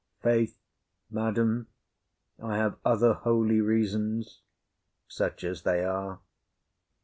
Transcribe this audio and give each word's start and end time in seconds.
Faith, 0.23 0.57
madam, 1.11 1.67
I 2.41 2.57
have 2.57 2.79
other 2.83 3.13
holy 3.13 3.61
reasons, 3.61 4.41
such 5.07 5.43
as 5.43 5.61
they 5.61 5.83
are. 5.85 6.17